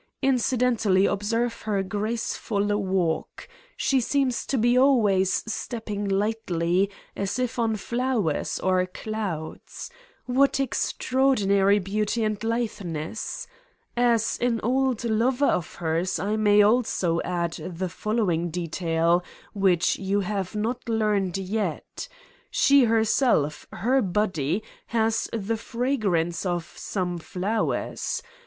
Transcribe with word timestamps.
Incidentally, 0.23 1.05
observe 1.05 1.61
her 1.61 1.83
graceful 1.83 2.75
walk: 2.83 3.47
she 3.77 4.01
seems 4.01 4.47
to 4.47 4.57
be 4.57 4.75
always 4.75 5.43
stepping 5.45 6.09
lightly 6.09 6.89
as 7.15 7.37
if 7.37 7.59
on 7.59 7.75
flowers 7.75 8.59
or 8.61 8.83
clouds. 8.87 9.91
What 10.25 10.59
extra 10.59 11.23
ordinary 11.23 11.77
beauty 11.77 12.23
and 12.23 12.39
litheness! 12.43 13.45
As 13.95 14.39
an 14.41 14.59
old 14.63 15.03
lover 15.03 15.45
of 15.45 15.75
hers, 15.75 16.17
r 16.17 16.35
may 16.35 16.63
also 16.63 17.21
add 17.21 17.53
the 17.63 17.87
following 17.87 18.49
detail 18.49 19.23
which 19.53 19.99
you 19.99 20.21
have 20.21 20.55
not 20.55 20.89
learned 20.89 21.37
yet: 21.37 22.07
she 22.49 22.85
herself, 22.85 23.67
her 23.71 24.01
body, 24.01 24.63
has 24.87 25.29
the 25.31 25.57
fragrance 25.57 26.43
of 26.43 26.73
some 26.75 27.19
flowers. 27.19 28.23